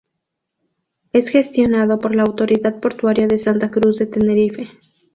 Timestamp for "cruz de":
3.69-4.07